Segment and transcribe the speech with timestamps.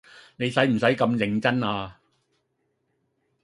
[0.37, 1.99] 你洗唔洗咁認真啊？